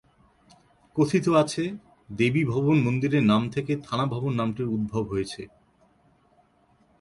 [0.95, 1.63] কথিত আছে,
[2.09, 5.41] দেবী ভবন মন্দিরের নাম থেকে থানা ভবন নামটির উদ্ভব হয়েছে।